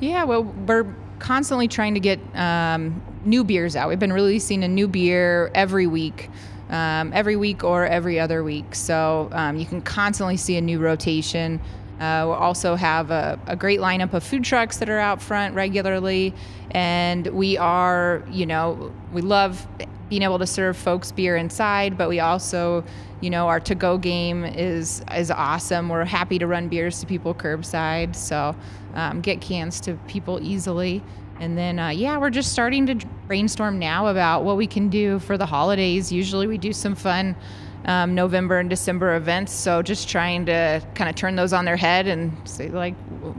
Yeah, 0.00 0.24
well, 0.24 0.42
we're 0.42 0.92
constantly 1.20 1.68
trying 1.68 1.94
to 1.94 2.00
get 2.00 2.18
um, 2.34 3.00
new 3.24 3.44
beers 3.44 3.76
out. 3.76 3.88
We've 3.88 3.98
been 3.98 4.12
releasing 4.12 4.64
a 4.64 4.68
new 4.68 4.88
beer 4.88 5.50
every 5.54 5.86
week, 5.86 6.28
um, 6.70 7.12
every 7.14 7.36
week 7.36 7.62
or 7.62 7.86
every 7.86 8.18
other 8.18 8.42
week. 8.42 8.74
So 8.74 9.28
um, 9.30 9.56
you 9.56 9.64
can 9.64 9.80
constantly 9.80 10.36
see 10.36 10.56
a 10.56 10.60
new 10.60 10.80
rotation. 10.80 11.60
Uh, 12.02 12.26
we'll 12.26 12.34
also 12.34 12.74
have 12.74 13.12
a, 13.12 13.38
a, 13.46 13.54
great 13.54 13.78
lineup 13.78 14.12
of 14.12 14.24
food 14.24 14.42
trucks 14.42 14.78
that 14.78 14.88
are 14.88 14.98
out 14.98 15.22
front 15.22 15.54
regularly. 15.54 16.34
And 16.72 17.24
we 17.28 17.56
are, 17.56 18.24
you 18.28 18.44
know, 18.44 18.92
we 19.12 19.22
love 19.22 19.64
being 20.08 20.22
able 20.22 20.40
to 20.40 20.46
serve 20.46 20.76
folks 20.76 21.12
beer 21.12 21.36
inside, 21.36 21.96
but 21.96 22.08
we 22.08 22.18
also, 22.18 22.82
you 23.20 23.30
know, 23.30 23.46
our 23.46 23.60
to-go 23.60 23.98
game 23.98 24.44
is 24.44 25.04
is 25.14 25.30
awesome. 25.30 25.88
We're 25.88 26.04
happy 26.04 26.40
to 26.40 26.48
run 26.48 26.68
beers 26.68 26.98
to 27.00 27.06
people 27.06 27.34
curbside, 27.34 28.16
so 28.16 28.56
um, 28.94 29.20
get 29.20 29.40
cans 29.40 29.80
to 29.82 29.94
people 30.08 30.40
easily. 30.42 31.04
And 31.38 31.56
then, 31.56 31.78
uh, 31.78 31.90
yeah, 31.90 32.18
we're 32.18 32.30
just 32.30 32.50
starting 32.50 32.84
to 32.86 33.06
brainstorm 33.28 33.78
now 33.78 34.08
about 34.08 34.42
what 34.42 34.56
we 34.56 34.66
can 34.66 34.88
do 34.88 35.20
for 35.20 35.38
the 35.38 35.46
holidays. 35.46 36.10
Usually, 36.10 36.48
we 36.48 36.58
do 36.58 36.72
some 36.72 36.96
fun 36.96 37.36
um, 37.84 38.14
November 38.14 38.58
and 38.58 38.70
December 38.70 39.16
events. 39.16 39.52
So 39.52 39.82
just 39.82 40.08
trying 40.08 40.46
to 40.46 40.82
kind 40.94 41.10
of 41.10 41.16
turn 41.16 41.36
those 41.36 41.52
on 41.52 41.64
their 41.64 41.76
head 41.76 42.06
and 42.06 42.32
say, 42.48 42.68
like, 42.68 42.94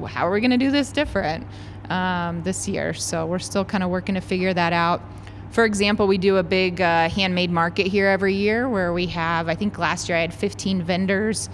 how 0.07 0.27
are 0.27 0.31
we 0.31 0.39
going 0.41 0.51
to 0.51 0.57
do 0.57 0.71
this 0.71 0.91
different 0.91 1.47
um, 1.89 2.43
this 2.43 2.67
year? 2.67 2.93
So 2.93 3.25
we're 3.25 3.39
still 3.39 3.65
kind 3.65 3.83
of 3.83 3.89
working 3.89 4.15
to 4.15 4.21
figure 4.21 4.53
that 4.53 4.73
out. 4.73 5.01
For 5.51 5.65
example, 5.65 6.07
we 6.07 6.17
do 6.17 6.37
a 6.37 6.43
big 6.43 6.81
uh, 6.81 7.09
handmade 7.09 7.51
market 7.51 7.87
here 7.87 8.07
every 8.07 8.33
year 8.33 8.67
where 8.67 8.91
we 8.91 9.05
have, 9.07 9.47
I 9.47 9.55
think 9.55 9.77
last 9.77 10.09
year 10.09 10.17
I 10.17 10.21
had 10.21 10.33
15 10.33 10.81
vendors 10.81 11.47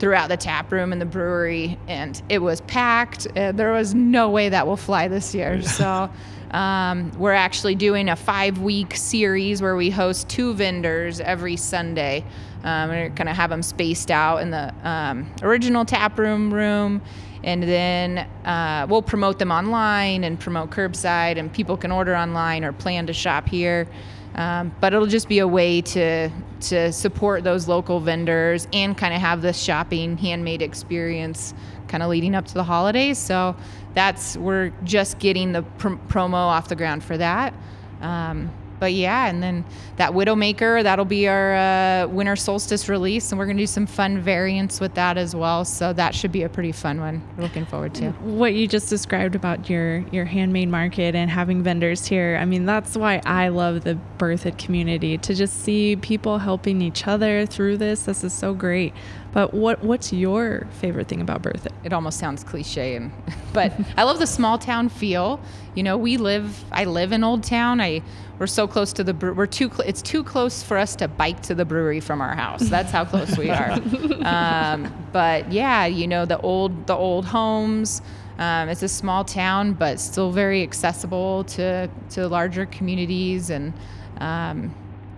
throughout 0.00 0.28
the 0.28 0.36
tap 0.36 0.72
room 0.72 0.92
and 0.92 1.00
the 1.00 1.06
brewery, 1.06 1.78
and 1.86 2.20
it 2.28 2.40
was 2.40 2.60
packed. 2.62 3.28
There 3.34 3.72
was 3.72 3.94
no 3.94 4.28
way 4.28 4.48
that 4.48 4.66
will 4.66 4.76
fly 4.76 5.06
this 5.06 5.34
year. 5.34 5.62
So 5.62 6.10
um, 6.54 7.10
we're 7.18 7.32
actually 7.32 7.74
doing 7.74 8.08
a 8.08 8.14
five 8.14 8.60
week 8.60 8.94
series 8.94 9.60
where 9.60 9.74
we 9.74 9.90
host 9.90 10.28
two 10.28 10.54
vendors 10.54 11.18
every 11.18 11.56
Sunday. 11.56 12.24
Um, 12.62 12.90
we're 12.90 13.08
going 13.08 13.26
to 13.26 13.34
have 13.34 13.50
them 13.50 13.60
spaced 13.60 14.10
out 14.12 14.38
in 14.38 14.50
the 14.50 14.72
um, 14.88 15.34
original 15.42 15.84
tap 15.84 16.16
room 16.16 16.54
room. 16.54 17.02
And 17.42 17.62
then 17.62 18.18
uh, 18.46 18.86
we'll 18.88 19.02
promote 19.02 19.40
them 19.40 19.50
online 19.50 20.22
and 20.22 20.38
promote 20.38 20.70
curbside, 20.70 21.38
and 21.38 21.52
people 21.52 21.76
can 21.76 21.90
order 21.90 22.16
online 22.16 22.64
or 22.64 22.72
plan 22.72 23.06
to 23.08 23.12
shop 23.12 23.48
here. 23.48 23.86
Um, 24.34 24.74
but 24.80 24.92
it'll 24.92 25.06
just 25.06 25.28
be 25.28 25.38
a 25.38 25.48
way 25.48 25.80
to 25.80 26.30
to 26.60 26.92
support 26.92 27.44
those 27.44 27.68
local 27.68 28.00
vendors 28.00 28.66
and 28.72 28.96
kind 28.96 29.14
of 29.14 29.20
have 29.20 29.42
this 29.42 29.60
shopping 29.60 30.16
handmade 30.16 30.62
experience 30.62 31.54
kind 31.88 32.02
of 32.02 32.08
leading 32.08 32.34
up 32.34 32.46
to 32.46 32.54
the 32.54 32.64
holidays. 32.64 33.18
So 33.18 33.54
that's 33.94 34.36
we're 34.36 34.72
just 34.82 35.18
getting 35.18 35.52
the 35.52 35.62
pr- 35.62 36.00
promo 36.08 36.34
off 36.34 36.68
the 36.68 36.76
ground 36.76 37.04
for 37.04 37.16
that. 37.18 37.54
Um, 38.00 38.50
but 38.84 38.92
yeah, 38.92 39.28
and 39.28 39.42
then 39.42 39.64
that 39.96 40.12
Widowmaker, 40.12 40.82
that'll 40.82 41.06
be 41.06 41.26
our 41.26 41.54
uh, 41.54 42.06
winter 42.06 42.36
solstice 42.36 42.86
release, 42.86 43.32
and 43.32 43.38
we're 43.38 43.46
gonna 43.46 43.56
do 43.56 43.66
some 43.66 43.86
fun 43.86 44.20
variants 44.20 44.78
with 44.78 44.92
that 44.92 45.16
as 45.16 45.34
well. 45.34 45.64
So 45.64 45.94
that 45.94 46.14
should 46.14 46.32
be 46.32 46.42
a 46.42 46.50
pretty 46.50 46.70
fun 46.70 47.00
one. 47.00 47.26
We're 47.38 47.44
looking 47.44 47.64
forward 47.64 47.94
to. 47.94 48.10
What 48.10 48.52
you 48.52 48.68
just 48.68 48.90
described 48.90 49.34
about 49.34 49.70
your 49.70 50.00
your 50.10 50.26
handmade 50.26 50.68
market 50.68 51.14
and 51.14 51.30
having 51.30 51.62
vendors 51.62 52.04
here, 52.04 52.36
I 52.38 52.44
mean, 52.44 52.66
that's 52.66 52.94
why 52.94 53.22
I 53.24 53.48
love 53.48 53.84
the 53.84 53.98
Berthoud 54.18 54.58
community 54.58 55.16
to 55.16 55.34
just 55.34 55.62
see 55.62 55.96
people 55.96 56.36
helping 56.36 56.82
each 56.82 57.06
other 57.06 57.46
through 57.46 57.78
this. 57.78 58.02
This 58.02 58.22
is 58.22 58.34
so 58.34 58.52
great. 58.52 58.92
But 59.34 59.52
what 59.52 59.82
what's 59.82 60.12
your 60.12 60.68
favorite 60.70 61.08
thing 61.08 61.20
about 61.20 61.42
Berthoud? 61.42 61.72
It 61.82 61.92
almost 61.92 62.18
sounds 62.18 62.44
cliche, 62.44 62.96
and 62.96 63.10
but 63.52 63.72
I 63.96 64.04
love 64.04 64.20
the 64.20 64.28
small 64.28 64.58
town 64.58 64.90
feel. 64.90 65.40
You 65.74 65.82
know, 65.82 65.96
we 65.96 66.18
live. 66.18 66.64
I 66.70 66.84
live 66.84 67.10
in 67.10 67.24
Old 67.24 67.42
Town. 67.42 67.80
I 67.80 68.02
we're 68.38 68.46
so 68.46 68.66
close 68.66 68.92
to 68.94 69.04
the. 69.04 69.14
We're 69.14 69.46
too. 69.46 69.68
Cl- 69.68 69.88
it's 69.88 70.02
too 70.02 70.24
close 70.24 70.62
for 70.62 70.76
us 70.76 70.96
to 70.96 71.08
bike 71.08 71.42
to 71.42 71.54
the 71.54 71.64
brewery 71.64 72.00
from 72.00 72.20
our 72.20 72.34
house. 72.34 72.68
That's 72.68 72.90
how 72.90 73.04
close 73.04 73.36
we 73.38 73.50
are. 73.50 73.78
Um, 74.24 74.92
but 75.12 75.52
yeah, 75.52 75.84
you 75.84 76.06
know 76.06 76.24
the 76.24 76.40
old 76.40 76.86
the 76.86 76.94
old 76.94 77.26
homes. 77.26 78.00
Um, 78.38 78.68
it's 78.68 78.82
a 78.82 78.88
small 78.88 79.24
town, 79.24 79.74
but 79.74 80.00
still 80.00 80.32
very 80.32 80.62
accessible 80.62 81.44
to 81.44 81.88
to 82.10 82.28
larger 82.28 82.66
communities 82.66 83.50
and. 83.50 83.72
Um, 84.18 84.74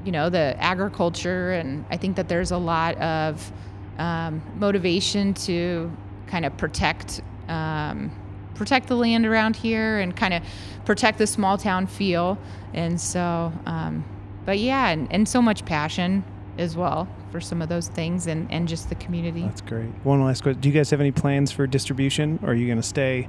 you 0.07 0.13
know 0.13 0.31
the 0.31 0.57
agriculture, 0.61 1.51
and 1.51 1.85
I 1.91 1.97
think 1.97 2.15
that 2.17 2.29
there's 2.29 2.53
a 2.53 2.57
lot 2.57 2.97
of 2.99 3.53
um, 3.99 4.41
motivation 4.57 5.35
to 5.35 5.91
kind 6.29 6.45
of 6.45 6.57
protect 6.57 7.21
um, 7.49 8.13
protect 8.57 8.89
the 8.89 8.97
land 8.97 9.27
around 9.27 9.57
here 9.57 9.99
and 9.99 10.17
kind 10.17 10.35
of 10.35 10.43
protect 10.85 11.19
the 11.19 11.27
small 11.27 11.59
town 11.59 11.87
feel. 11.87 12.39
And 12.75 13.01
so, 13.01 13.53
um, 13.67 14.05
but 14.45 14.59
yeah, 14.59 14.89
and, 14.89 15.11
and 15.13 15.29
so 15.29 15.43
much 15.43 15.65
passion 15.65 16.25
as 16.59 16.77
well 16.77 17.09
for 17.31 17.41
some 17.41 17.61
of 17.61 17.69
those 17.69 17.89
things 17.89 18.27
and, 18.27 18.51
and 18.51 18.67
just 18.67 18.89
the 18.89 18.95
community. 18.95 19.43
That's 19.43 19.61
great. 19.61 19.91
One 20.05 20.25
last 20.25 20.43
question. 20.43 20.61
Do 20.61 20.69
you 20.69 20.75
guys 20.75 20.91
have 20.91 21.01
any 21.01 21.13
plans 21.13 21.53
for 21.53 21.67
distribution 21.67 22.39
or 22.43 22.51
are 22.51 22.55
you 22.55 22.67
going 22.67 22.81
to 22.81 22.87
stay 22.87 23.29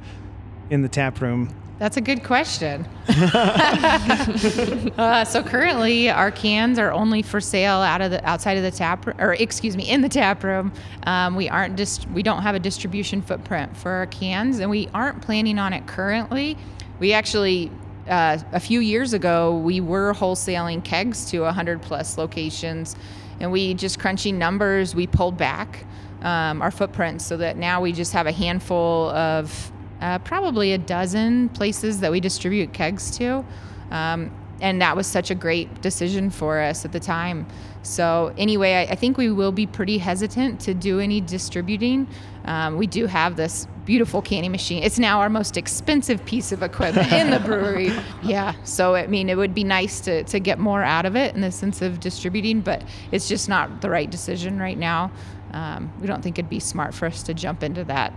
in 0.69 0.81
the 0.81 0.89
tap 0.89 1.21
room 1.21 1.53
that's 1.79 1.95
a 1.95 2.01
good 2.01 2.23
question. 2.23 2.87
uh, 3.07 5.23
so 5.25 5.43
currently, 5.43 6.09
our 6.09 6.31
cans 6.31 6.79
are 6.79 6.91
only 6.91 7.21
for 7.21 7.39
sale 7.39 7.75
out 7.75 8.01
of 8.01 8.09
the 8.09 8.27
outside 8.27 8.57
of 8.57 8.63
the 8.63 8.71
tap, 8.71 9.05
or 9.19 9.33
excuse 9.33 9.77
me, 9.77 9.87
in 9.87 10.01
the 10.01 10.09
tap 10.09 10.43
room. 10.43 10.73
Um, 11.03 11.35
we 11.35 11.49
aren't 11.49 11.77
just 11.77 12.09
we 12.09 12.23
don't 12.23 12.41
have 12.41 12.55
a 12.55 12.59
distribution 12.59 13.21
footprint 13.21 13.77
for 13.77 13.91
our 13.91 14.07
cans, 14.07 14.57
and 14.59 14.71
we 14.71 14.89
aren't 14.93 15.21
planning 15.21 15.59
on 15.59 15.71
it 15.71 15.85
currently. 15.85 16.57
We 16.99 17.13
actually 17.13 17.71
uh, 18.07 18.39
a 18.53 18.59
few 18.59 18.79
years 18.79 19.13
ago, 19.13 19.55
we 19.57 19.79
were 19.79 20.13
wholesaling 20.13 20.83
kegs 20.83 21.25
to 21.25 21.41
100 21.41 21.83
plus 21.83 22.17
locations, 22.17 22.95
and 23.39 23.51
we 23.51 23.75
just 23.75 23.99
crunching 23.99 24.39
numbers, 24.39 24.95
we 24.95 25.05
pulled 25.05 25.37
back 25.37 25.85
um, 26.23 26.63
our 26.63 26.71
footprint 26.71 27.21
so 27.21 27.37
that 27.37 27.57
now 27.57 27.81
we 27.81 27.91
just 27.91 28.13
have 28.13 28.25
a 28.25 28.31
handful 28.31 29.11
of 29.11 29.71
uh, 30.01 30.19
probably 30.19 30.73
a 30.73 30.77
dozen 30.77 31.49
places 31.49 31.99
that 32.01 32.11
we 32.11 32.19
distribute 32.19 32.73
kegs 32.73 33.11
to. 33.17 33.43
Um, 33.91 34.31
and 34.59 34.81
that 34.81 34.95
was 34.95 35.05
such 35.07 35.29
a 35.29 35.35
great 35.35 35.81
decision 35.81 36.29
for 36.29 36.59
us 36.59 36.83
at 36.83 36.91
the 36.91 36.99
time. 36.99 37.45
So, 37.83 38.33
anyway, 38.37 38.73
I, 38.73 38.91
I 38.91 38.95
think 38.95 39.17
we 39.17 39.31
will 39.31 39.51
be 39.51 39.65
pretty 39.65 39.97
hesitant 39.97 40.59
to 40.61 40.73
do 40.73 40.99
any 40.99 41.21
distributing. 41.21 42.07
Um, 42.45 42.77
we 42.77 42.87
do 42.87 43.05
have 43.05 43.35
this 43.35 43.67
beautiful 43.85 44.21
canning 44.21 44.51
machine. 44.51 44.83
It's 44.83 44.99
now 44.99 45.21
our 45.21 45.29
most 45.29 45.55
expensive 45.55 46.25
piece 46.25 46.51
of 46.51 46.63
equipment 46.63 47.11
in 47.13 47.29
the 47.29 47.39
brewery. 47.45 47.91
Yeah. 48.23 48.55
So, 48.63 48.95
I 48.95 49.07
mean, 49.07 49.29
it 49.29 49.37
would 49.37 49.53
be 49.53 49.63
nice 49.63 50.01
to, 50.01 50.23
to 50.25 50.39
get 50.39 50.59
more 50.59 50.83
out 50.83 51.05
of 51.05 51.15
it 51.15 51.35
in 51.35 51.41
the 51.41 51.51
sense 51.51 51.81
of 51.81 51.99
distributing, 51.99 52.61
but 52.61 52.83
it's 53.11 53.29
just 53.29 53.47
not 53.47 53.81
the 53.81 53.89
right 53.89 54.09
decision 54.09 54.59
right 54.59 54.77
now. 54.77 55.11
Um, 55.53 55.93
we 56.01 56.07
don't 56.07 56.21
think 56.21 56.37
it'd 56.37 56.49
be 56.49 56.59
smart 56.59 56.93
for 56.93 57.05
us 57.05 57.23
to 57.23 57.33
jump 57.33 57.63
into 57.63 57.85
that 57.85 58.11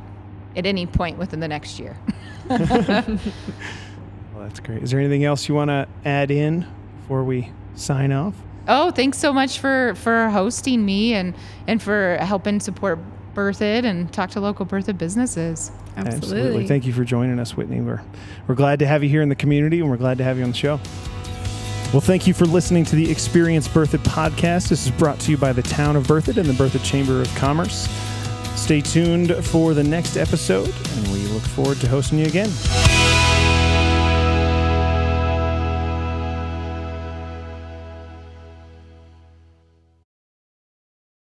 at 0.57 0.67
any 0.67 0.87
point 0.87 1.19
within 1.19 1.41
the 1.41 1.49
next 1.49 1.79
year. 1.79 1.97
Well, 4.41 4.49
that's 4.49 4.61
great. 4.61 4.83
Is 4.83 4.91
there 4.91 4.99
anything 4.99 5.23
else 5.23 5.51
you 5.51 5.55
want 5.55 5.69
to 5.69 5.87
add 6.03 6.31
in 6.31 6.67
before 7.03 7.25
we 7.25 7.51
sign 7.75 8.11
off? 8.11 8.35
Oh, 8.69 8.91
thanks 8.91 9.19
so 9.19 9.35
much 9.35 9.59
for 9.59 9.95
for 9.97 10.31
hosting 10.31 10.83
me 10.83 11.13
and 11.13 11.35
and 11.67 11.83
for 11.83 12.17
helping 12.23 12.59
support 12.59 12.99
Berthoud 13.35 13.85
and 13.85 14.11
talk 14.11 14.31
to 14.31 14.41
local 14.41 14.65
Berthoud 14.65 14.97
businesses. 14.97 15.71
Absolutely. 15.95 16.67
Thank 16.67 16.87
you 16.87 16.95
for 16.95 17.05
joining 17.05 17.39
us, 17.39 17.55
Whitney. 17.55 17.83
We're 17.83 18.01
we're 18.47 18.55
glad 18.55 18.79
to 18.79 18.87
have 18.87 19.03
you 19.03 19.11
here 19.11 19.21
in 19.21 19.29
the 19.29 19.35
community, 19.35 19.81
and 19.81 19.91
we're 19.91 19.99
glad 19.99 20.17
to 20.17 20.25
have 20.25 20.39
you 20.39 20.45
on 20.45 20.53
the 20.53 20.57
show. 20.57 20.81
Well, 21.93 22.01
thank 22.01 22.27
you 22.27 22.33
for 22.33 22.47
listening 22.47 22.87
to 22.87 22.97
the 22.97 23.11
Experience 23.11 23.69
Berthoud 23.69 24.05
podcast. 24.05 24.71
This 24.71 24.87
is 24.87 24.93
brought 24.93 25.21
to 25.21 25.33
you 25.33 25.37
by 25.37 25.53
the 25.53 25.63
town 25.63 25.97
of 25.97 26.07
Berthoud 26.07 26.39
and 26.39 26.49
the 26.49 26.55
Berthoud 26.55 26.83
Chamber 26.83 27.21
of 27.21 27.35
Commerce. 27.35 27.89
Stay 28.57 28.81
tuned 28.81 29.35
for 29.45 29.75
the 29.75 29.83
next 29.83 30.17
episode, 30.17 30.73
and 30.97 31.09
we 31.09 31.27
look 31.29 31.43
forward 31.43 31.81
to 31.81 31.89
hosting 31.89 32.19
you 32.19 32.27
again. 32.27 32.51